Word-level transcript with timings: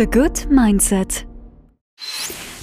The 0.00 0.06
Good 0.06 0.46
Mindset. 0.48 1.29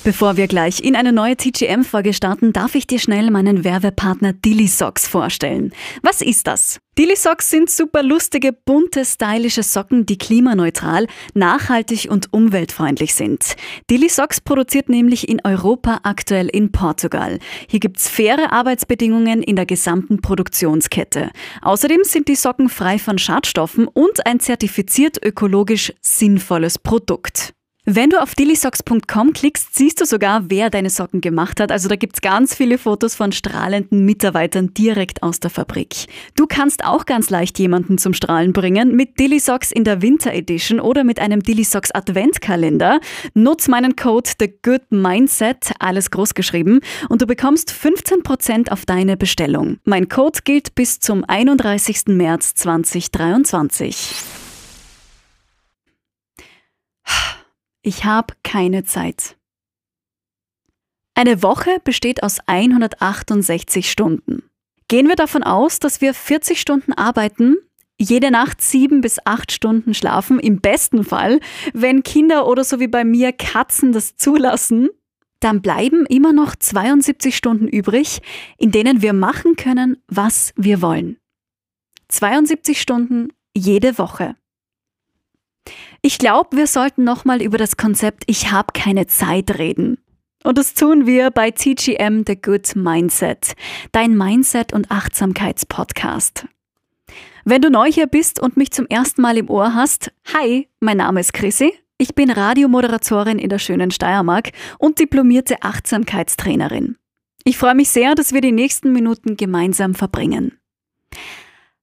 Bevor 0.08 0.38
wir 0.38 0.48
gleich 0.48 0.80
in 0.80 0.96
eine 0.96 1.12
neue 1.12 1.36
TGM-Folge 1.36 2.14
starten, 2.14 2.54
darf 2.54 2.76
ich 2.76 2.88
dir 2.88 2.98
schnell 2.98 3.30
meinen 3.30 3.66
Werbepartner 3.66 4.32
Dilly 4.32 4.70
Socks 4.70 5.06
vorstellen. 5.06 5.74
Was 6.02 6.22
ist 6.22 6.48
das? 6.48 6.80
Dilly 6.98 7.18
Socks 7.18 7.50
sind 7.50 7.70
super 7.70 8.04
lustige, 8.04 8.54
bunte, 8.54 9.04
stylische 9.04 9.64
Socken, 9.64 10.06
die 10.06 10.18
klimaneutral, 10.18 11.08
nachhaltig 11.34 12.08
und 12.10 12.32
umweltfreundlich 12.32 13.16
sind. 13.16 13.58
Dilly 13.90 14.08
Socks 14.08 14.40
produziert 14.40 14.88
nämlich 14.88 15.28
in 15.28 15.42
Europa 15.44 16.00
aktuell 16.04 16.48
in 16.48 16.72
Portugal. 16.72 17.40
Hier 17.68 17.82
gibt's 17.82 18.08
faire 18.08 18.54
Arbeitsbedingungen 18.54 19.44
in 19.44 19.58
der 19.58 19.66
gesamten 19.66 20.22
Produktionskette. 20.22 21.32
Außerdem 21.62 22.06
sind 22.06 22.30
die 22.30 22.36
Socken 22.36 22.70
frei 22.70 22.98
von 22.98 23.18
Schadstoffen 23.18 23.90
und 23.90 24.26
ein 24.26 24.40
zertifiziert 24.40 25.18
ökologisch 25.22 25.92
sinnvolles 26.02 26.80
Produkt. 26.80 27.57
Wenn 27.90 28.10
du 28.10 28.22
auf 28.22 28.36
dillysocks.com 28.36 29.32
klickst, 29.32 29.74
siehst 29.74 30.02
du 30.02 30.06
sogar, 30.06 30.50
wer 30.50 30.70
deine 30.70 30.90
Socken 30.90 31.22
gemacht 31.22 31.62
hat. 31.62 31.72
Also 31.72 31.88
da 31.88 31.96
gibt's 31.96 32.20
ganz 32.20 32.54
viele 32.54 32.78
Fotos 32.78 33.16
von 33.16 33.32
strahlenden 33.32 34.04
Mitarbeitern 34.04 34.74
direkt 34.74 35.24
aus 35.24 35.40
der 35.40 35.50
Fabrik. 35.50 36.08
Du 36.36 36.48
kannst 36.48 36.84
auch 36.84 37.06
ganz 37.06 37.30
leicht 37.30 37.58
jemanden 37.60 37.98
zum 37.98 38.14
Strahlen 38.14 38.52
bringen 38.52 38.94
mit 38.94 39.18
Dillysocks 39.22 39.72
in 39.72 39.86
der 39.86 40.02
Winter 40.02 40.34
Edition 40.34 40.82
oder 40.82 41.06
mit 41.06 41.22
einem 41.22 41.42
Dillysocks 41.42 41.92
Adventkalender. 41.92 43.00
Nutz 43.36 43.70
meinen 43.70 43.96
Code 43.96 44.32
The 44.38 44.54
Good 44.62 44.92
Mindset, 44.92 45.72
alles 45.80 46.12
groß 46.12 46.34
geschrieben, 46.34 46.82
und 47.08 47.22
du 47.22 47.26
bekommst 47.26 47.72
15% 47.72 48.70
auf 48.70 48.86
deine 48.86 49.16
Bestellung. 49.16 49.78
Mein 49.86 50.10
Code 50.10 50.40
gilt 50.44 50.76
bis 50.76 51.00
zum 51.00 51.24
31. 51.24 52.08
März 52.08 52.54
2023. 52.56 54.37
Ich 57.88 58.04
habe 58.04 58.34
keine 58.44 58.84
Zeit. 58.84 59.38
Eine 61.16 61.42
Woche 61.42 61.80
besteht 61.86 62.22
aus 62.22 62.40
168 62.46 63.90
Stunden. 63.90 64.44
Gehen 64.90 65.08
wir 65.08 65.16
davon 65.16 65.42
aus, 65.42 65.80
dass 65.80 66.02
wir 66.02 66.14
40 66.14 66.60
Stunden 66.60 66.92
arbeiten, 66.92 67.56
jede 67.98 68.30
Nacht 68.30 68.62
sieben 68.62 69.00
bis 69.00 69.26
acht 69.26 69.54
Stunden 69.54 69.94
schlafen, 69.94 70.38
im 70.38 70.60
besten 70.60 71.06
Fall, 71.06 71.40
wenn 71.74 72.04
Kinder 72.04 72.46
oder 72.46 72.66
so 72.66 72.82
wie 72.82 72.90
bei 72.90 73.06
mir 73.06 73.32
Katzen 73.32 73.94
das 73.94 74.18
zulassen, 74.18 74.90
dann 75.40 75.62
bleiben 75.62 76.06
immer 76.08 76.34
noch 76.34 76.58
72 76.58 77.38
Stunden 77.38 77.70
übrig, 77.70 78.20
in 78.58 78.74
denen 78.74 79.02
wir 79.02 79.14
machen 79.14 79.56
können, 79.56 79.96
was 80.10 80.52
wir 80.58 80.82
wollen. 80.82 81.20
72 82.10 82.82
Stunden 82.82 83.30
jede 83.56 83.98
Woche. 83.98 84.36
Ich 86.02 86.20
glaube, 86.20 86.56
wir 86.58 86.68
sollten 86.68 87.04
nochmal 87.04 87.42
über 87.42 87.58
das 87.58 87.78
Konzept 87.78 88.24
Ich 88.28 88.52
habe 88.52 88.68
keine 88.74 89.08
Zeit 89.08 89.58
reden. 89.58 89.98
Und 90.44 90.58
das 90.58 90.74
tun 90.74 91.06
wir 91.06 91.32
bei 91.32 91.52
TGM 91.52 92.24
The 92.26 92.40
Good 92.40 92.76
Mindset, 92.76 93.54
dein 93.92 94.16
Mindset- 94.16 94.74
und 94.74 94.92
Achtsamkeitspodcast. 94.92 96.48
Wenn 97.44 97.62
du 97.62 97.70
neu 97.70 97.92
hier 97.92 98.08
bist 98.08 98.42
und 98.42 98.58
mich 98.58 98.72
zum 98.72 98.88
ersten 98.88 99.22
Mal 99.22 99.38
im 99.38 99.50
Ohr 99.50 99.74
hast, 99.74 100.12
hi, 100.34 100.68
mein 100.80 100.98
Name 100.98 101.22
ist 101.22 101.34
Chrissy. 101.34 101.74
Ich 101.98 102.14
bin 102.14 102.30
Radiomoderatorin 102.30 103.40
in 103.40 103.50
der 103.50 103.58
schönen 103.58 103.90
Steiermark 103.90 104.52
und 104.78 105.00
diplomierte 105.00 105.64
Achtsamkeitstrainerin. 105.64 106.98
Ich 107.44 107.58
freue 107.58 107.76
mich 107.76 107.90
sehr, 107.90 108.14
dass 108.14 108.34
wir 108.34 108.42
die 108.42 108.52
nächsten 108.52 108.92
Minuten 108.92 109.38
gemeinsam 109.38 109.96
verbringen. 109.96 110.60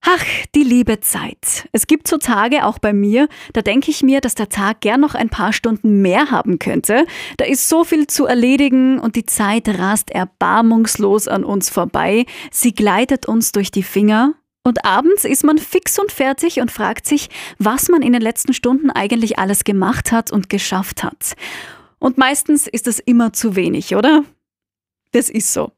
Ach, 0.07 0.23
die 0.55 0.65
liebe 0.65 1.01
Zeit. 1.01 1.67
Es 1.73 1.87
gibt 1.87 2.09
so 2.09 2.19
Tage, 2.19 2.67
auch 2.67 2.79
bei 2.79 2.93
mir, 2.93 3.27
da 3.55 3.63
denke 3.63 3.91
ich 3.91 4.03
mir, 4.03 4.21
dass 4.21 4.35
der 4.35 4.51
Tag 4.51 4.83
gern 4.83 5.01
noch 5.01 5.15
ein 5.15 5.31
paar 5.31 5.55
Stunden 5.55 6.03
mehr 6.03 6.31
haben 6.31 6.59
könnte. 6.59 7.07
Da 7.39 7.47
ist 7.47 7.70
so 7.70 7.85
viel 7.85 8.07
zu 8.07 8.27
erledigen 8.27 8.98
und 8.98 9.17
die 9.17 9.25
Zeit 9.25 9.67
rast 9.67 10.11
erbarmungslos 10.11 11.27
an 11.27 11.43
uns 11.43 11.70
vorbei. 11.70 12.27
Sie 12.51 12.75
gleitet 12.75 13.25
uns 13.25 13.53
durch 13.53 13.70
die 13.70 13.83
Finger. 13.83 14.35
Und 14.63 14.85
abends 14.85 15.25
ist 15.25 15.43
man 15.43 15.57
fix 15.57 15.98
und 15.98 16.13
fertig 16.13 16.61
und 16.61 16.70
fragt 16.70 17.07
sich, 17.07 17.31
was 17.59 17.89
man 17.89 18.03
in 18.03 18.13
den 18.13 18.23
letzten 18.23 18.53
Stunden 18.53 18.91
eigentlich 18.91 19.39
alles 19.39 19.64
gemacht 19.64 20.13
hat 20.13 20.31
und 20.31 20.51
geschafft 20.51 21.03
hat. 21.03 21.33
Und 21.98 22.19
meistens 22.19 22.67
ist 22.67 22.87
es 22.87 22.98
immer 22.98 23.33
zu 23.33 23.57
wenig, 23.57 23.97
oder? 23.97 24.25
Das 25.13 25.31
ist 25.31 25.51
so. 25.51 25.73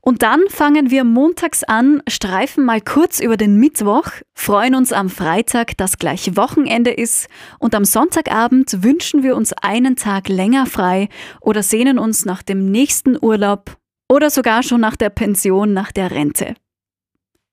Und 0.00 0.22
dann 0.22 0.40
fangen 0.48 0.90
wir 0.90 1.04
montags 1.04 1.64
an, 1.64 2.02
streifen 2.08 2.64
mal 2.64 2.80
kurz 2.80 3.20
über 3.20 3.36
den 3.36 3.56
Mittwoch, 3.56 4.06
freuen 4.34 4.74
uns 4.74 4.92
am 4.92 5.08
Freitag, 5.08 5.76
dass 5.76 5.98
gleich 5.98 6.36
Wochenende 6.36 6.90
ist 6.90 7.28
und 7.58 7.74
am 7.74 7.84
Sonntagabend 7.84 8.82
wünschen 8.82 9.22
wir 9.22 9.36
uns 9.36 9.52
einen 9.52 9.96
Tag 9.96 10.28
länger 10.28 10.66
frei 10.66 11.08
oder 11.40 11.62
sehnen 11.62 11.98
uns 11.98 12.24
nach 12.24 12.42
dem 12.42 12.70
nächsten 12.70 13.16
Urlaub 13.20 13.76
oder 14.08 14.30
sogar 14.30 14.62
schon 14.62 14.80
nach 14.80 14.96
der 14.96 15.10
Pension, 15.10 15.72
nach 15.72 15.92
der 15.92 16.10
Rente. 16.10 16.54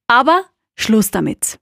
Aber 0.07 0.45
Schluss 0.75 1.11
damit. 1.11 1.59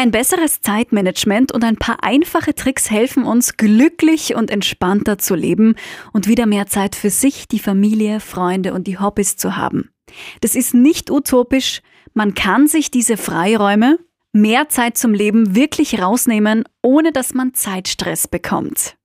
Ein 0.00 0.12
besseres 0.12 0.62
Zeitmanagement 0.62 1.52
und 1.52 1.62
ein 1.62 1.76
paar 1.76 2.02
einfache 2.02 2.54
Tricks 2.54 2.90
helfen 2.90 3.22
uns, 3.22 3.58
glücklich 3.58 4.34
und 4.34 4.50
entspannter 4.50 5.18
zu 5.18 5.34
leben 5.34 5.74
und 6.14 6.26
wieder 6.26 6.46
mehr 6.46 6.66
Zeit 6.66 6.96
für 6.96 7.10
sich, 7.10 7.48
die 7.48 7.58
Familie, 7.58 8.20
Freunde 8.20 8.72
und 8.72 8.86
die 8.86 8.98
Hobbys 8.98 9.36
zu 9.36 9.58
haben. 9.58 9.90
Das 10.40 10.54
ist 10.54 10.72
nicht 10.72 11.10
utopisch, 11.10 11.82
man 12.14 12.32
kann 12.32 12.66
sich 12.66 12.90
diese 12.90 13.18
Freiräume, 13.18 13.98
mehr 14.32 14.70
Zeit 14.70 14.96
zum 14.96 15.12
Leben 15.12 15.54
wirklich 15.54 16.00
rausnehmen, 16.00 16.64
ohne 16.80 17.12
dass 17.12 17.34
man 17.34 17.52
Zeitstress 17.52 18.26
bekommt. 18.26 18.96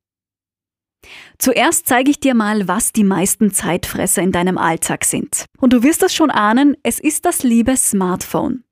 Zuerst 1.37 1.87
zeige 1.87 2.09
ich 2.09 2.21
dir 2.21 2.35
mal, 2.35 2.69
was 2.69 2.93
die 2.93 3.03
meisten 3.03 3.51
Zeitfresser 3.51 4.21
in 4.21 4.31
deinem 4.31 4.57
Alltag 4.57 5.03
sind. 5.03 5.43
Und 5.57 5.73
du 5.73 5.83
wirst 5.83 6.03
das 6.03 6.15
schon 6.15 6.31
ahnen, 6.31 6.77
es 6.83 7.01
ist 7.01 7.25
das 7.25 7.43
liebe 7.43 7.75
Smartphone 7.75 8.63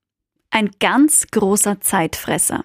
ein 0.54 0.72
ganz 0.80 1.28
großer 1.32 1.82
Zeitfresser. 1.82 2.64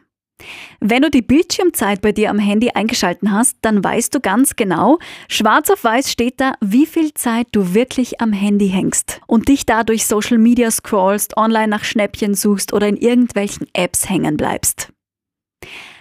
Wenn 0.80 1.02
du 1.02 1.10
die 1.10 1.22
Bildschirmzeit 1.22 2.00
bei 2.00 2.12
dir 2.12 2.30
am 2.30 2.38
Handy 2.38 2.70
eingeschalten 2.70 3.32
hast, 3.32 3.56
dann 3.62 3.82
weißt 3.82 4.14
du 4.14 4.20
ganz 4.20 4.54
genau, 4.54 4.98
schwarz 5.28 5.68
auf 5.70 5.82
weiß 5.82 6.12
steht 6.12 6.40
da, 6.40 6.52
wie 6.60 6.86
viel 6.86 7.12
Zeit 7.14 7.48
du 7.52 7.74
wirklich 7.74 8.20
am 8.20 8.32
Handy 8.32 8.68
hängst 8.68 9.20
und 9.26 9.48
dich 9.48 9.66
da 9.66 9.82
durch 9.82 10.06
Social 10.06 10.38
Media 10.38 10.70
scrollst, 10.70 11.36
online 11.36 11.68
nach 11.68 11.82
Schnäppchen 11.82 12.34
suchst 12.34 12.72
oder 12.72 12.86
in 12.86 12.96
irgendwelchen 12.96 13.66
Apps 13.72 14.08
hängen 14.08 14.36
bleibst. 14.36 14.92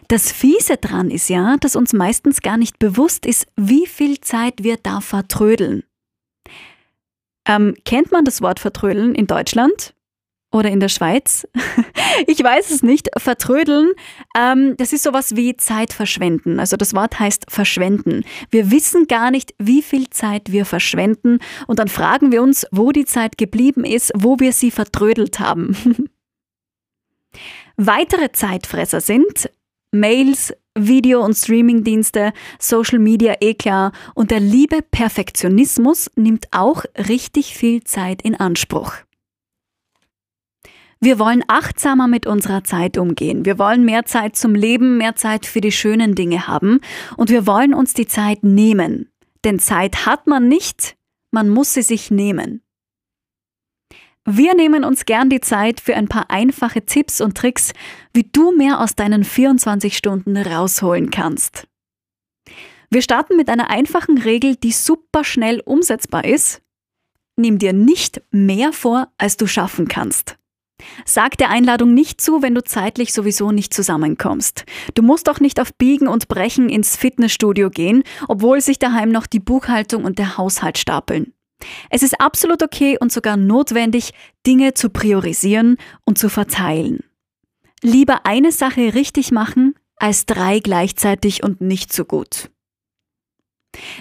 Das 0.07 0.31
Fiese 0.31 0.77
dran 0.77 1.09
ist 1.09 1.29
ja, 1.29 1.57
dass 1.59 1.75
uns 1.75 1.91
meistens 1.91 2.41
gar 2.41 2.57
nicht 2.57 2.79
bewusst 2.79 3.25
ist, 3.25 3.47
wie 3.55 3.87
viel 3.87 4.21
Zeit 4.21 4.63
wir 4.63 4.77
da 4.77 5.01
vertrödeln. 5.01 5.83
Ähm, 7.47 7.75
kennt 7.85 8.11
man 8.11 8.23
das 8.23 8.41
Wort 8.41 8.59
vertrödeln 8.59 9.15
in 9.15 9.25
Deutschland? 9.25 9.95
Oder 10.51 10.69
in 10.69 10.79
der 10.79 10.89
Schweiz. 10.89 11.47
ich 12.27 12.41
weiß 12.41 12.71
es 12.71 12.83
nicht. 12.83 13.09
Vertrödeln, 13.17 13.91
ähm, 14.37 14.75
das 14.77 14.93
ist 14.93 15.03
sowas 15.03 15.35
wie 15.35 15.57
Zeit 15.57 15.93
verschwenden. 15.93 16.59
Also 16.59 16.77
das 16.77 16.93
Wort 16.93 17.19
heißt 17.19 17.45
verschwenden. 17.49 18.23
Wir 18.49 18.71
wissen 18.71 19.07
gar 19.07 19.31
nicht, 19.31 19.53
wie 19.59 19.81
viel 19.81 20.09
Zeit 20.09 20.51
wir 20.51 20.65
verschwenden 20.65 21.39
und 21.67 21.79
dann 21.79 21.87
fragen 21.87 22.31
wir 22.31 22.41
uns, 22.41 22.65
wo 22.71 22.91
die 22.91 23.05
Zeit 23.05 23.37
geblieben 23.37 23.83
ist, 23.83 24.11
wo 24.15 24.39
wir 24.39 24.53
sie 24.53 24.71
vertrödelt 24.71 25.39
haben. 25.39 25.75
Weitere 27.77 28.31
Zeitfresser 28.31 29.01
sind 29.01 29.51
Mails, 29.91 30.53
Video- 30.77 31.23
und 31.23 31.35
Streamingdienste, 31.35 32.33
Social 32.59 32.99
Media, 32.99 33.35
eh 33.39 33.53
klar. 33.53 33.91
Und 34.15 34.31
der 34.31 34.39
liebe 34.39 34.81
Perfektionismus 34.81 36.09
nimmt 36.15 36.47
auch 36.51 36.83
richtig 36.97 37.55
viel 37.55 37.83
Zeit 37.83 38.21
in 38.21 38.35
Anspruch. 38.35 38.93
Wir 40.99 41.19
wollen 41.19 41.43
achtsamer 41.47 42.07
mit 42.07 42.25
unserer 42.25 42.63
Zeit 42.63 42.97
umgehen. 42.97 43.45
Wir 43.45 43.59
wollen 43.59 43.85
mehr 43.85 44.05
Zeit 44.05 44.35
zum 44.35 44.55
Leben, 44.55 44.97
mehr 44.97 45.15
Zeit 45.15 45.45
für 45.45 45.61
die 45.61 45.71
schönen 45.71 46.15
Dinge 46.15 46.47
haben 46.47 46.81
und 47.17 47.29
wir 47.29 47.45
wollen 47.45 47.73
uns 47.73 47.93
die 47.93 48.07
Zeit 48.07 48.43
nehmen. 48.43 49.11
Denn 49.43 49.59
Zeit 49.59 50.05
hat 50.05 50.25
man 50.25 50.47
nicht, 50.47 50.95
man 51.31 51.49
muss 51.49 51.73
sie 51.73 51.83
sich 51.83 52.09
nehmen. 52.09 52.63
Wir 54.25 54.55
nehmen 54.55 54.83
uns 54.83 55.05
gern 55.05 55.29
die 55.29 55.39
Zeit 55.39 55.79
für 55.79 55.95
ein 55.95 56.09
paar 56.09 56.29
einfache 56.29 56.83
Tipps 56.83 57.21
und 57.21 57.37
Tricks, 57.37 57.71
wie 58.13 58.23
du 58.23 58.51
mehr 58.51 58.81
aus 58.81 58.95
deinen 58.95 59.23
24 59.23 59.95
Stunden 59.95 60.35
rausholen 60.35 61.11
kannst. 61.11 61.67
Wir 62.89 63.01
starten 63.01 63.37
mit 63.37 63.49
einer 63.49 63.69
einfachen 63.69 64.17
Regel, 64.17 64.55
die 64.55 64.71
super 64.71 65.23
schnell 65.23 65.61
umsetzbar 65.61 66.25
ist. 66.25 66.61
Nimm 67.37 67.57
dir 67.59 67.71
nicht 67.71 68.21
mehr 68.31 68.73
vor, 68.73 69.09
als 69.17 69.37
du 69.37 69.47
schaffen 69.47 69.87
kannst. 69.87 70.37
Sag 71.05 71.37
der 71.37 71.49
Einladung 71.49 71.93
nicht 71.93 72.21
zu, 72.21 72.41
wenn 72.41 72.53
du 72.55 72.63
zeitlich 72.63 73.13
sowieso 73.13 73.51
nicht 73.51 73.73
zusammenkommst. 73.73 74.65
Du 74.93 75.01
musst 75.01 75.29
auch 75.29 75.39
nicht 75.39 75.59
auf 75.59 75.73
Biegen 75.73 76.07
und 76.07 76.27
Brechen 76.27 76.69
ins 76.69 76.95
Fitnessstudio 76.95 77.69
gehen, 77.69 78.03
obwohl 78.27 78.61
sich 78.61 78.79
daheim 78.79 79.09
noch 79.09 79.27
die 79.27 79.39
Buchhaltung 79.39 80.03
und 80.05 80.19
der 80.19 80.37
Haushalt 80.37 80.77
stapeln. 80.77 81.33
Es 81.89 82.03
ist 82.03 82.21
absolut 82.21 82.61
okay 82.61 82.97
und 82.99 83.11
sogar 83.11 83.37
notwendig, 83.37 84.13
Dinge 84.45 84.73
zu 84.75 84.89
priorisieren 84.89 85.77
und 86.05 86.19
zu 86.19 86.29
verteilen. 86.29 86.99
Lieber 87.81 88.25
eine 88.25 88.51
Sache 88.51 88.93
richtig 88.93 89.31
machen, 89.31 89.75
als 89.97 90.25
drei 90.25 90.59
gleichzeitig 90.59 91.43
und 91.43 91.61
nicht 91.61 91.91
so 91.91 92.05
gut. 92.05 92.51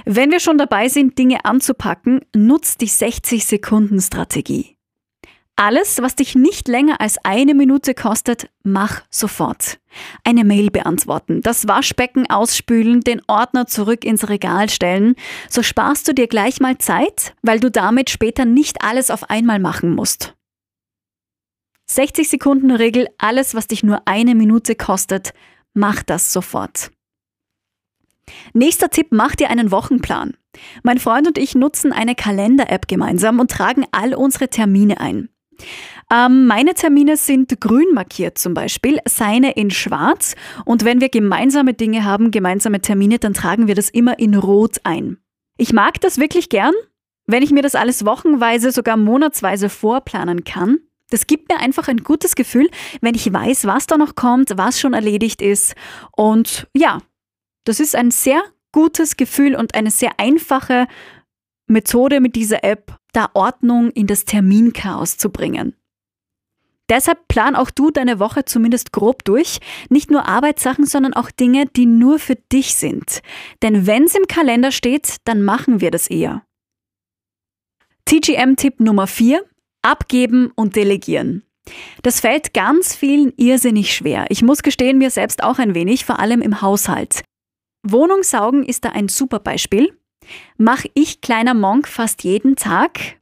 Wenn 0.04 0.30
wir 0.30 0.40
schon 0.40 0.58
dabei 0.58 0.88
sind, 0.88 1.18
Dinge 1.18 1.44
anzupacken, 1.44 2.20
nutzt 2.34 2.80
die 2.80 2.88
60-Sekunden-Strategie. 2.88 4.75
Alles, 5.58 6.02
was 6.02 6.14
dich 6.14 6.34
nicht 6.34 6.68
länger 6.68 7.00
als 7.00 7.16
eine 7.24 7.54
Minute 7.54 7.94
kostet, 7.94 8.50
mach 8.62 9.02
sofort. 9.08 9.78
Eine 10.22 10.44
Mail 10.44 10.70
beantworten, 10.70 11.40
das 11.40 11.66
Waschbecken 11.66 12.28
ausspülen, 12.28 13.00
den 13.00 13.22
Ordner 13.26 13.66
zurück 13.66 14.04
ins 14.04 14.28
Regal 14.28 14.68
stellen. 14.68 15.14
So 15.48 15.62
sparst 15.62 16.06
du 16.06 16.12
dir 16.12 16.26
gleich 16.26 16.60
mal 16.60 16.76
Zeit, 16.76 17.34
weil 17.40 17.58
du 17.58 17.70
damit 17.70 18.10
später 18.10 18.44
nicht 18.44 18.82
alles 18.84 19.10
auf 19.10 19.30
einmal 19.30 19.58
machen 19.58 19.94
musst. 19.94 20.34
60 21.86 22.28
Sekunden 22.28 22.70
Regel, 22.70 23.08
alles, 23.16 23.54
was 23.54 23.66
dich 23.66 23.82
nur 23.82 24.02
eine 24.06 24.34
Minute 24.34 24.74
kostet, 24.74 25.32
mach 25.72 26.02
das 26.02 26.34
sofort. 26.34 26.90
Nächster 28.52 28.90
Tipp, 28.90 29.08
mach 29.10 29.36
dir 29.36 29.48
einen 29.48 29.70
Wochenplan. 29.70 30.36
Mein 30.82 30.98
Freund 30.98 31.26
und 31.26 31.38
ich 31.38 31.54
nutzen 31.54 31.92
eine 31.92 32.14
Kalender-App 32.14 32.88
gemeinsam 32.88 33.40
und 33.40 33.50
tragen 33.50 33.86
all 33.92 34.14
unsere 34.14 34.48
Termine 34.48 35.00
ein. 35.00 35.30
Ähm, 36.12 36.46
meine 36.46 36.74
Termine 36.74 37.16
sind 37.16 37.60
grün 37.60 37.92
markiert 37.92 38.38
zum 38.38 38.54
Beispiel, 38.54 38.98
seine 39.06 39.52
in 39.52 39.70
schwarz. 39.70 40.34
Und 40.64 40.84
wenn 40.84 41.00
wir 41.00 41.08
gemeinsame 41.08 41.74
Dinge 41.74 42.04
haben, 42.04 42.30
gemeinsame 42.30 42.80
Termine, 42.80 43.18
dann 43.18 43.34
tragen 43.34 43.66
wir 43.66 43.74
das 43.74 43.90
immer 43.90 44.18
in 44.18 44.34
rot 44.34 44.76
ein. 44.84 45.18
Ich 45.58 45.72
mag 45.72 46.00
das 46.00 46.18
wirklich 46.18 46.48
gern, 46.48 46.74
wenn 47.26 47.42
ich 47.42 47.50
mir 47.50 47.62
das 47.62 47.74
alles 47.74 48.04
wochenweise, 48.04 48.70
sogar 48.70 48.96
monatsweise 48.96 49.68
vorplanen 49.68 50.44
kann. 50.44 50.78
Das 51.10 51.26
gibt 51.26 51.48
mir 51.48 51.60
einfach 51.60 51.88
ein 51.88 51.98
gutes 51.98 52.34
Gefühl, 52.34 52.68
wenn 53.00 53.14
ich 53.14 53.32
weiß, 53.32 53.66
was 53.66 53.86
da 53.86 53.96
noch 53.96 54.16
kommt, 54.16 54.56
was 54.56 54.80
schon 54.80 54.92
erledigt 54.92 55.40
ist. 55.40 55.74
Und 56.12 56.66
ja, 56.74 56.98
das 57.64 57.80
ist 57.80 57.94
ein 57.94 58.10
sehr 58.10 58.42
gutes 58.72 59.16
Gefühl 59.16 59.54
und 59.54 59.74
eine 59.74 59.90
sehr 59.90 60.18
einfache 60.18 60.86
Methode 61.66 62.20
mit 62.20 62.36
dieser 62.36 62.62
App, 62.64 62.98
da 63.16 63.30
Ordnung 63.34 63.90
in 63.90 64.06
das 64.06 64.24
Terminchaos 64.24 65.16
zu 65.16 65.30
bringen. 65.30 65.74
Deshalb 66.88 67.26
plan 67.26 67.56
auch 67.56 67.70
du 67.70 67.90
deine 67.90 68.20
Woche 68.20 68.44
zumindest 68.44 68.92
grob 68.92 69.24
durch. 69.24 69.58
Nicht 69.88 70.10
nur 70.10 70.28
Arbeitssachen, 70.28 70.86
sondern 70.86 71.14
auch 71.14 71.30
Dinge, 71.30 71.66
die 71.66 71.86
nur 71.86 72.18
für 72.18 72.36
dich 72.36 72.76
sind. 72.76 73.22
Denn 73.62 73.86
wenn 73.86 74.04
es 74.04 74.14
im 74.14 74.26
Kalender 74.28 74.70
steht, 74.70 75.16
dann 75.24 75.42
machen 75.42 75.80
wir 75.80 75.90
das 75.90 76.06
eher. 76.08 76.44
TGM-Tipp 78.04 78.78
Nummer 78.78 79.08
4. 79.08 79.44
Abgeben 79.82 80.52
und 80.54 80.76
delegieren. 80.76 81.42
Das 82.02 82.20
fällt 82.20 82.54
ganz 82.54 82.94
vielen 82.94 83.32
irrsinnig 83.36 83.92
schwer. 83.92 84.26
Ich 84.28 84.42
muss 84.42 84.62
gestehen, 84.62 84.98
mir 84.98 85.10
selbst 85.10 85.42
auch 85.42 85.58
ein 85.58 85.74
wenig, 85.74 86.04
vor 86.04 86.20
allem 86.20 86.40
im 86.40 86.62
Haushalt. 86.62 87.24
Wohnungssaugen 87.82 88.64
ist 88.64 88.84
da 88.84 88.90
ein 88.90 89.08
super 89.08 89.40
Beispiel. 89.40 89.98
Mach 90.56 90.84
ich 90.94 91.20
kleiner 91.20 91.54
Monk 91.54 91.88
fast 91.88 92.24
jeden 92.24 92.56
Tag. 92.56 93.16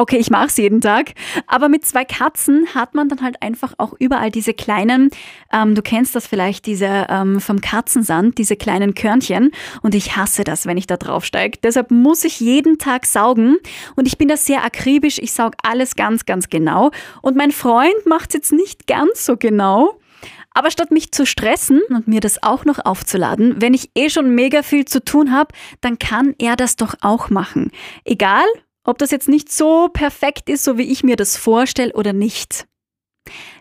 Okay, 0.00 0.16
ich 0.16 0.30
mache 0.30 0.46
es 0.46 0.56
jeden 0.56 0.80
Tag, 0.80 1.12
aber 1.46 1.68
mit 1.68 1.84
zwei 1.84 2.06
Katzen 2.06 2.74
hat 2.74 2.94
man 2.94 3.10
dann 3.10 3.20
halt 3.20 3.42
einfach 3.42 3.74
auch 3.76 3.92
überall 3.98 4.30
diese 4.30 4.54
kleinen, 4.54 5.10
ähm, 5.52 5.74
du 5.74 5.82
kennst 5.82 6.14
das 6.14 6.26
vielleicht, 6.26 6.64
diese 6.64 7.06
ähm, 7.10 7.38
vom 7.38 7.60
Katzensand, 7.60 8.38
diese 8.38 8.56
kleinen 8.56 8.94
Körnchen 8.94 9.50
und 9.82 9.94
ich 9.94 10.16
hasse 10.16 10.42
das, 10.42 10.64
wenn 10.64 10.78
ich 10.78 10.86
da 10.86 10.96
draufsteige. 10.96 11.58
Deshalb 11.62 11.90
muss 11.90 12.24
ich 12.24 12.40
jeden 12.40 12.78
Tag 12.78 13.04
saugen 13.04 13.58
und 13.94 14.06
ich 14.06 14.16
bin 14.16 14.28
da 14.28 14.38
sehr 14.38 14.64
akribisch, 14.64 15.18
ich 15.18 15.32
saug 15.32 15.52
alles 15.62 15.96
ganz, 15.96 16.24
ganz 16.24 16.48
genau 16.48 16.92
und 17.20 17.36
mein 17.36 17.50
Freund 17.50 18.06
macht 18.06 18.30
es 18.30 18.34
jetzt 18.34 18.52
nicht 18.52 18.86
ganz 18.86 19.26
so 19.26 19.36
genau. 19.36 19.99
Aber 20.52 20.70
statt 20.70 20.90
mich 20.90 21.12
zu 21.12 21.26
stressen 21.26 21.80
und 21.90 22.08
mir 22.08 22.20
das 22.20 22.42
auch 22.42 22.64
noch 22.64 22.84
aufzuladen, 22.84 23.60
wenn 23.60 23.74
ich 23.74 23.90
eh 23.94 24.10
schon 24.10 24.34
mega 24.34 24.62
viel 24.62 24.84
zu 24.84 25.04
tun 25.04 25.32
habe, 25.32 25.54
dann 25.80 25.98
kann 25.98 26.34
er 26.38 26.56
das 26.56 26.76
doch 26.76 26.94
auch 27.00 27.30
machen. 27.30 27.70
Egal, 28.04 28.44
ob 28.84 28.98
das 28.98 29.10
jetzt 29.10 29.28
nicht 29.28 29.52
so 29.52 29.88
perfekt 29.88 30.48
ist, 30.48 30.64
so 30.64 30.76
wie 30.78 30.90
ich 30.90 31.04
mir 31.04 31.16
das 31.16 31.36
vorstelle 31.36 31.92
oder 31.92 32.12
nicht. 32.12 32.66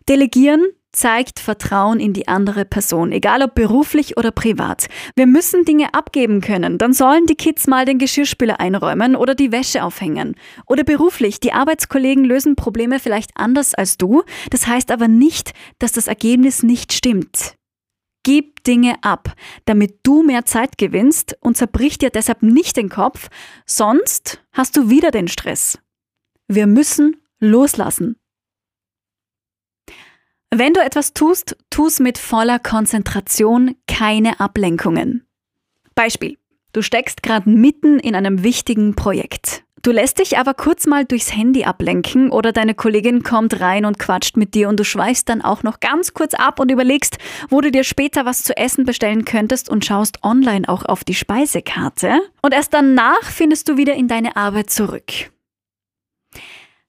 Delegieren 0.08 0.66
zeigt 0.92 1.40
Vertrauen 1.40 2.00
in 2.00 2.14
die 2.14 2.28
andere 2.28 2.66
Person, 2.66 3.12
egal 3.12 3.44
ob 3.44 3.56
beruflich 3.56 4.18
oder 4.18 4.32
privat. 4.32 4.88
Wir 5.16 5.28
müssen 5.28 5.66
Dinge 5.66 5.94
abgeben 5.94 6.42
können. 6.42 6.78
Dann 6.78 6.94
sollen 6.94 7.26
die 7.26 7.36
Kids 7.36 7.68
mal 7.68 7.86
den 7.86 8.00
Geschirrspüler 8.00 8.60
einräumen 8.60 9.16
oder 9.16 9.36
die 9.36 9.52
Wäsche 9.52 9.84
aufhängen. 9.84 10.36
Oder 10.66 10.84
beruflich, 10.84 11.40
die 11.40 11.54
Arbeitskollegen 11.54 12.26
lösen 12.26 12.56
Probleme 12.56 13.00
vielleicht 13.00 13.32
anders 13.36 13.74
als 13.74 13.98
du. 13.98 14.24
Das 14.50 14.68
heißt 14.68 14.92
aber 14.92 15.08
nicht, 15.08 15.54
dass 15.78 15.92
das 15.92 16.08
Ergebnis 16.08 16.64
nicht 16.64 16.94
stimmt. 16.94 17.56
Gib 18.24 18.64
Dinge 18.64 18.96
ab, 19.02 19.34
damit 19.66 20.00
du 20.04 20.24
mehr 20.24 20.46
Zeit 20.46 20.78
gewinnst 20.78 21.38
und 21.40 21.56
zerbrich 21.56 21.98
dir 21.98 22.10
deshalb 22.10 22.44
nicht 22.44 22.76
den 22.76 22.90
Kopf, 22.90 23.30
sonst 23.66 24.44
hast 24.52 24.76
du 24.76 24.90
wieder 24.90 25.12
den 25.12 25.28
Stress. 25.28 25.80
Wir 26.48 26.68
müssen 26.68 27.16
loslassen. 27.40 28.18
Wenn 30.52 30.74
du 30.74 30.82
etwas 30.82 31.14
tust, 31.14 31.56
tu's 31.70 32.00
mit 32.00 32.18
voller 32.18 32.58
Konzentration, 32.58 33.76
keine 33.88 34.40
Ablenkungen. 34.40 35.28
Beispiel. 35.94 36.38
Du 36.74 36.82
steckst 36.82 37.22
gerade 37.22 37.50
mitten 37.50 38.00
in 38.00 38.16
einem 38.16 38.42
wichtigen 38.44 38.96
Projekt. 38.96 39.64
Du 39.82 39.92
lässt 39.92 40.20
dich 40.20 40.38
aber 40.38 40.56
kurz 40.56 40.88
mal 40.88 41.06
durchs 41.06 41.36
Handy 41.36 41.64
ablenken 41.66 42.32
oder 42.32 42.52
deine 42.52 42.74
Kollegin 42.74 43.24
kommt 43.24 43.62
rein 43.62 43.86
und 43.86 44.00
quatscht 44.00 44.38
mit 44.38 44.56
dir 44.56 44.70
und 44.70 44.80
du 44.80 44.84
schweifst 44.84 45.30
dann 45.30 45.42
auch 45.42 45.64
noch 45.64 45.80
ganz 45.80 46.14
kurz 46.14 46.34
ab 46.34 46.60
und 46.60 46.72
überlegst, 46.72 47.18
wo 47.50 47.62
du 47.62 47.72
dir 47.72 47.84
später 47.84 48.26
was 48.26 48.44
zu 48.44 48.58
essen 48.58 48.86
bestellen 48.86 49.26
könntest 49.26 49.70
und 49.70 49.86
schaust 49.86 50.24
online 50.24 50.68
auch 50.68 50.84
auf 50.84 51.04
die 51.04 51.16
Speisekarte. 51.16 52.20
Und 52.42 52.54
erst 52.54 52.74
danach 52.74 53.24
findest 53.24 53.70
du 53.70 53.78
wieder 53.78 53.94
in 53.94 54.08
deine 54.08 54.36
Arbeit 54.36 54.70
zurück. 54.70 55.32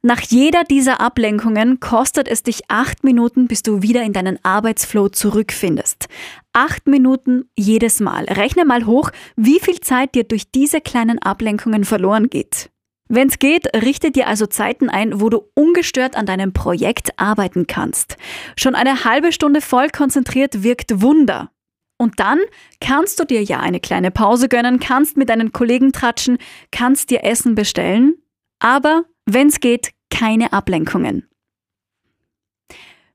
Nach 0.02 0.23
jeder 0.23 0.64
dieser 0.64 0.99
Ablenkungen 0.99 1.79
kostet 1.79 2.26
es 2.26 2.43
dich 2.43 2.62
acht 2.69 3.05
Minuten, 3.05 3.49
bis 3.49 3.62
du 3.62 3.82
wieder 3.82 4.02
in 4.02 4.14
deinen 4.14 4.43
Arbeitsflow 4.43 5.11
zurückfindest. 5.11 6.08
Acht 6.55 6.87
Minuten 6.87 7.50
jedes 7.55 8.00
Mal. 8.00 8.25
Rechne 8.25 8.64
mal 8.64 8.87
hoch, 8.87 9.11
wie 9.37 9.61
viel 9.61 9.81
Zeit 9.81 10.14
dir 10.14 10.25
durch 10.25 10.50
diese 10.50 10.81
kleinen 10.81 11.19
Ablenkungen 11.19 11.85
verloren 11.85 12.31
geht. 12.31 12.70
Wenn's 13.11 13.38
geht, 13.38 13.67
richte 13.76 14.11
dir 14.11 14.26
also 14.26 14.47
Zeiten 14.47 14.88
ein, 14.88 15.20
wo 15.20 15.29
du 15.29 15.43
ungestört 15.55 16.17
an 16.17 16.25
deinem 16.25 16.55
Projekt 16.55 17.19
arbeiten 17.19 17.67
kannst. 17.67 18.17
Schon 18.56 18.75
eine 18.75 19.05
halbe 19.05 19.32
Stunde 19.32 19.60
voll 19.60 19.91
konzentriert 19.91 20.63
wirkt 20.63 21.03
Wunder. 21.03 21.51
Und 21.98 22.20
dann 22.20 22.39
kannst 22.81 23.20
du 23.20 23.25
dir 23.25 23.43
ja 23.43 23.60
eine 23.60 23.81
kleine 23.81 24.10
Pause 24.10 24.48
gönnen, 24.48 24.81
kannst 24.81 25.19
mit 25.19 25.29
deinen 25.29 25.53
Kollegen 25.53 25.93
tratschen, 25.93 26.39
kannst 26.72 27.10
dir 27.10 27.25
Essen 27.25 27.55
bestellen, 27.55 28.15
aber 28.60 29.05
wenn 29.34 29.49
es 29.49 29.60
geht, 29.60 29.91
keine 30.10 30.53
Ablenkungen. 30.53 31.29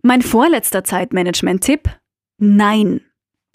Mein 0.01 0.21
vorletzter 0.21 0.83
Zeitmanagement-Tipp? 0.83 1.89
Nein. 2.37 3.01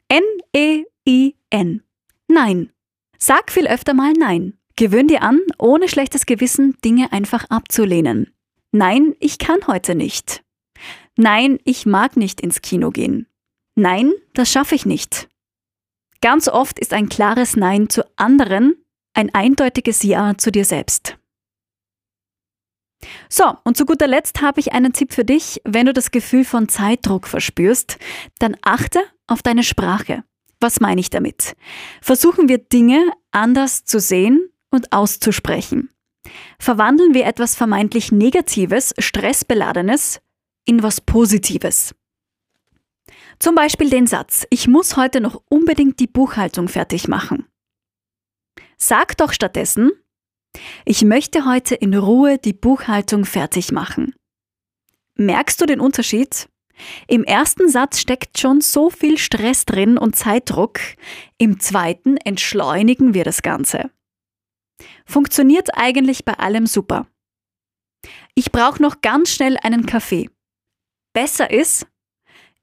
N-E-I-N. 0.09 1.83
Nein. 2.29 2.73
Sag 3.19 3.52
viel 3.52 3.67
öfter 3.67 3.95
mal 3.95 4.12
Nein. 4.12 4.59
Gewöhn 4.76 5.09
dir 5.09 5.23
an, 5.23 5.40
ohne 5.59 5.88
schlechtes 5.88 6.26
Gewissen 6.26 6.76
Dinge 6.85 7.12
einfach 7.12 7.45
abzulehnen. 7.50 8.33
Nein, 8.73 9.14
ich 9.21 9.38
kann 9.38 9.67
heute 9.67 9.95
nicht. 9.95 10.43
Nein, 11.17 11.59
ich 11.64 11.87
mag 11.87 12.17
nicht 12.17 12.40
ins 12.40 12.62
Kino 12.62 12.90
gehen. 12.90 13.26
Nein, 13.75 14.12
das 14.33 14.50
schaffe 14.50 14.75
ich 14.75 14.87
nicht. 14.87 15.29
Ganz 16.23 16.49
oft 16.49 16.79
ist 16.79 16.93
ein 16.93 17.09
klares 17.09 17.57
Nein 17.57 17.88
zu 17.88 18.05
anderen 18.17 18.75
ein 19.14 19.35
eindeutiges 19.35 20.02
Ja 20.02 20.37
zu 20.37 20.50
dir 20.52 20.64
selbst. 20.64 21.19
So, 23.28 23.45
und 23.64 23.76
zu 23.76 23.87
guter 23.87 24.07
Letzt 24.07 24.42
habe 24.42 24.61
ich 24.61 24.73
einen 24.73 24.92
Tipp 24.92 25.12
für 25.12 25.25
dich. 25.25 25.61
Wenn 25.64 25.87
du 25.87 25.92
das 25.92 26.11
Gefühl 26.11 26.45
von 26.45 26.69
Zeitdruck 26.69 27.26
verspürst, 27.26 27.99
dann 28.38 28.57
achte 28.62 29.00
auf 29.26 29.42
deine 29.42 29.62
Sprache. 29.62 30.25
Was 30.61 30.80
meine 30.80 31.00
ich 31.00 31.11
damit? 31.11 31.57
Versuchen 32.02 32.49
wir 32.49 32.59
Dinge 32.59 33.11
anders 33.30 33.85
zu 33.85 33.99
sehen 33.99 34.50
und 34.71 34.92
auszusprechen. 34.92 35.90
Verwandeln 36.59 37.14
wir 37.14 37.26
etwas 37.26 37.57
vermeintlich 37.57 38.12
Negatives, 38.12 38.95
Stressbeladenes 38.99 40.21
in 40.66 40.83
was 40.83 41.00
Positives. 41.00 41.95
Zum 43.38 43.54
Beispiel 43.54 43.88
den 43.88 44.07
Satz, 44.07 44.47
ich 44.50 44.69
muss 44.69 44.99
heute 44.99 45.23
noch 45.23 45.42
unbedingt 45.49 45.99
die 45.99 46.07
Buchhaltung 46.07 46.69
fertig 46.69 47.09
machen. 47.09 47.47
Sag 48.76 49.16
doch 49.16 49.33
stattdessen, 49.33 49.90
ich 50.85 51.04
möchte 51.04 51.45
heute 51.45 51.75
in 51.75 51.95
Ruhe 51.95 52.38
die 52.38 52.52
Buchhaltung 52.52 53.25
fertig 53.25 53.73
machen. 53.73 54.14
Merkst 55.16 55.61
du 55.61 55.66
den 55.66 55.80
Unterschied? 55.80 56.49
Im 57.07 57.25
ersten 57.25 57.69
Satz 57.69 58.00
steckt 58.00 58.38
schon 58.38 58.61
so 58.61 58.90
viel 58.90 59.19
Stress 59.19 59.66
drin 59.66 59.99
und 59.99 60.16
Zeitdruck, 60.16 60.80
im 61.38 61.61
zweiten 61.61 62.16
entschleunigen 62.16 63.12
wir 63.12 63.25
das 63.25 63.42
Ganze. 63.42 63.90
Funktioniert 65.04 65.76
eigentlich 65.76 66.25
bei 66.25 66.35
allem 66.35 66.66
super. 66.66 67.07
Ich 68.35 68.50
brauche 68.50 68.80
noch 68.80 69.02
ganz 69.02 69.30
schnell 69.30 69.57
einen 69.62 69.85
Kaffee. 69.85 70.30
Besser 71.12 71.50
ist, 71.50 71.87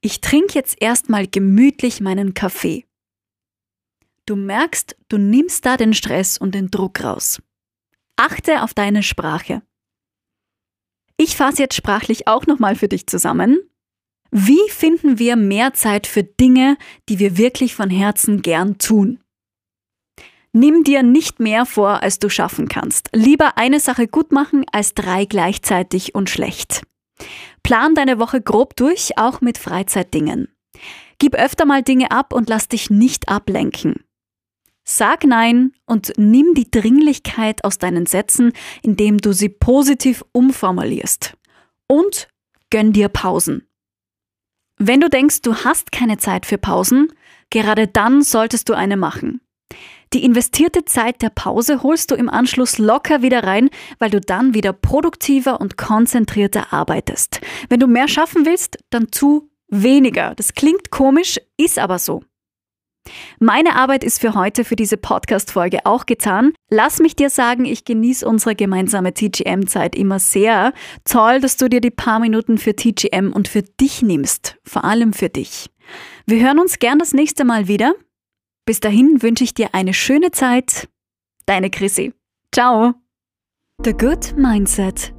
Ich 0.00 0.20
trinke 0.20 0.54
jetzt 0.54 0.80
erstmal 0.80 1.26
gemütlich 1.26 2.00
meinen 2.00 2.32
Kaffee. 2.32 2.84
Du 4.26 4.36
merkst, 4.36 4.96
du 5.08 5.18
nimmst 5.18 5.66
da 5.66 5.76
den 5.76 5.92
Stress 5.92 6.38
und 6.38 6.54
den 6.54 6.70
Druck 6.70 7.02
raus. 7.02 7.42
Achte 8.18 8.62
auf 8.62 8.74
deine 8.74 9.04
Sprache. 9.04 9.62
Ich 11.16 11.36
fasse 11.36 11.62
jetzt 11.62 11.76
sprachlich 11.76 12.26
auch 12.26 12.46
nochmal 12.46 12.74
für 12.74 12.88
dich 12.88 13.06
zusammen. 13.06 13.60
Wie 14.32 14.68
finden 14.70 15.20
wir 15.20 15.36
mehr 15.36 15.72
Zeit 15.72 16.08
für 16.08 16.24
Dinge, 16.24 16.76
die 17.08 17.20
wir 17.20 17.38
wirklich 17.38 17.76
von 17.76 17.90
Herzen 17.90 18.42
gern 18.42 18.76
tun? 18.78 19.20
Nimm 20.52 20.82
dir 20.82 21.04
nicht 21.04 21.38
mehr 21.38 21.64
vor, 21.64 22.02
als 22.02 22.18
du 22.18 22.28
schaffen 22.28 22.68
kannst. 22.68 23.08
Lieber 23.12 23.56
eine 23.56 23.78
Sache 23.78 24.08
gut 24.08 24.32
machen 24.32 24.64
als 24.72 24.94
drei 24.94 25.24
gleichzeitig 25.24 26.16
und 26.16 26.28
schlecht. 26.28 26.82
Plan 27.62 27.94
deine 27.94 28.18
Woche 28.18 28.40
grob 28.40 28.74
durch, 28.74 29.16
auch 29.16 29.40
mit 29.40 29.58
Freizeitdingen. 29.58 30.48
Gib 31.18 31.36
öfter 31.36 31.66
mal 31.66 31.84
Dinge 31.84 32.10
ab 32.10 32.32
und 32.32 32.48
lass 32.48 32.66
dich 32.66 32.90
nicht 32.90 33.28
ablenken. 33.28 34.04
Sag 34.90 35.24
Nein 35.24 35.72
und 35.84 36.14
nimm 36.16 36.54
die 36.54 36.70
Dringlichkeit 36.70 37.62
aus 37.62 37.76
deinen 37.76 38.06
Sätzen, 38.06 38.54
indem 38.82 39.18
du 39.18 39.34
sie 39.34 39.50
positiv 39.50 40.24
umformulierst. 40.32 41.34
Und 41.86 42.28
gönn 42.70 42.94
dir 42.94 43.10
Pausen. 43.10 43.68
Wenn 44.78 45.02
du 45.02 45.10
denkst, 45.10 45.42
du 45.42 45.56
hast 45.56 45.92
keine 45.92 46.16
Zeit 46.16 46.46
für 46.46 46.56
Pausen, 46.56 47.12
gerade 47.50 47.86
dann 47.86 48.22
solltest 48.22 48.70
du 48.70 48.72
eine 48.72 48.96
machen. 48.96 49.42
Die 50.14 50.24
investierte 50.24 50.86
Zeit 50.86 51.20
der 51.20 51.30
Pause 51.30 51.82
holst 51.82 52.10
du 52.10 52.14
im 52.14 52.30
Anschluss 52.30 52.78
locker 52.78 53.20
wieder 53.20 53.44
rein, 53.44 53.68
weil 53.98 54.08
du 54.08 54.22
dann 54.22 54.54
wieder 54.54 54.72
produktiver 54.72 55.60
und 55.60 55.76
konzentrierter 55.76 56.72
arbeitest. 56.72 57.42
Wenn 57.68 57.80
du 57.80 57.88
mehr 57.88 58.08
schaffen 58.08 58.46
willst, 58.46 58.78
dann 58.88 59.10
tu 59.10 59.50
weniger. 59.68 60.34
Das 60.34 60.54
klingt 60.54 60.90
komisch, 60.90 61.38
ist 61.58 61.78
aber 61.78 61.98
so. 61.98 62.22
Meine 63.38 63.76
Arbeit 63.76 64.04
ist 64.04 64.20
für 64.20 64.34
heute 64.34 64.64
für 64.64 64.76
diese 64.76 64.96
Podcast-Folge 64.96 65.84
auch 65.84 66.06
getan. 66.06 66.52
Lass 66.70 66.98
mich 66.98 67.16
dir 67.16 67.30
sagen, 67.30 67.64
ich 67.64 67.84
genieße 67.84 68.26
unsere 68.26 68.54
gemeinsame 68.54 69.14
TGM-Zeit 69.14 69.94
immer 69.94 70.18
sehr. 70.18 70.72
Toll, 71.04 71.40
dass 71.40 71.56
du 71.56 71.68
dir 71.68 71.80
die 71.80 71.90
paar 71.90 72.20
Minuten 72.20 72.58
für 72.58 72.74
TGM 72.74 73.32
und 73.32 73.48
für 73.48 73.62
dich 73.62 74.02
nimmst. 74.02 74.56
Vor 74.64 74.84
allem 74.84 75.12
für 75.12 75.28
dich. 75.28 75.70
Wir 76.26 76.44
hören 76.44 76.58
uns 76.58 76.78
gern 76.78 76.98
das 76.98 77.12
nächste 77.12 77.44
Mal 77.44 77.68
wieder. 77.68 77.94
Bis 78.66 78.80
dahin 78.80 79.22
wünsche 79.22 79.44
ich 79.44 79.54
dir 79.54 79.70
eine 79.72 79.94
schöne 79.94 80.30
Zeit. 80.30 80.88
Deine 81.46 81.70
Chrissy. 81.70 82.12
Ciao. 82.52 82.94
The 83.82 83.92
Good 83.92 84.36
Mindset 84.36 85.17